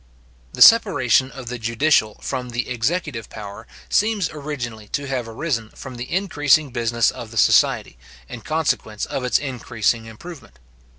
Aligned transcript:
The 0.53 0.63
separation 0.63 1.29
of 1.29 1.45
the 1.45 1.59
judicial 1.59 2.15
from 2.23 2.49
the 2.49 2.67
executive 2.69 3.29
power, 3.29 3.67
seems 3.87 4.31
originally 4.31 4.87
to 4.87 5.05
have 5.07 5.29
arisen 5.29 5.69
from 5.75 5.93
the 5.93 6.11
increasing 6.11 6.71
business 6.71 7.11
of 7.11 7.29
the 7.29 7.37
society, 7.37 7.99
in 8.27 8.41
consequence 8.41 9.05
of 9.05 9.23
its 9.23 9.37
increasing 9.37 10.05
improvement. 10.07 10.57